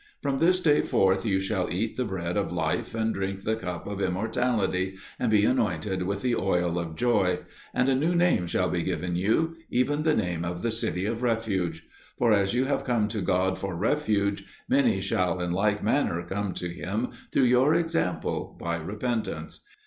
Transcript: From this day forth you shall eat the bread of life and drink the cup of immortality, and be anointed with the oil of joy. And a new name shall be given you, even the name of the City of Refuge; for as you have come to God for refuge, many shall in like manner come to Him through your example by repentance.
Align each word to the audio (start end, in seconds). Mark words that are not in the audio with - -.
From 0.23 0.39
this 0.39 0.59
day 0.59 0.81
forth 0.81 1.27
you 1.27 1.39
shall 1.39 1.71
eat 1.71 1.95
the 1.95 2.05
bread 2.05 2.35
of 2.35 2.51
life 2.51 2.95
and 2.95 3.13
drink 3.13 3.43
the 3.43 3.55
cup 3.55 3.85
of 3.85 4.01
immortality, 4.01 4.95
and 5.19 5.29
be 5.29 5.45
anointed 5.45 6.01
with 6.07 6.23
the 6.23 6.35
oil 6.35 6.79
of 6.79 6.95
joy. 6.95 7.41
And 7.71 7.87
a 7.87 7.93
new 7.93 8.15
name 8.15 8.47
shall 8.47 8.67
be 8.67 8.81
given 8.81 9.15
you, 9.15 9.57
even 9.69 10.01
the 10.01 10.15
name 10.15 10.43
of 10.43 10.63
the 10.63 10.71
City 10.71 11.05
of 11.05 11.21
Refuge; 11.21 11.85
for 12.17 12.33
as 12.33 12.51
you 12.55 12.65
have 12.65 12.83
come 12.83 13.07
to 13.09 13.21
God 13.21 13.59
for 13.59 13.75
refuge, 13.75 14.43
many 14.67 15.01
shall 15.01 15.39
in 15.39 15.51
like 15.51 15.83
manner 15.83 16.23
come 16.23 16.53
to 16.55 16.67
Him 16.67 17.09
through 17.31 17.43
your 17.43 17.75
example 17.75 18.57
by 18.59 18.77
repentance. 18.77 19.59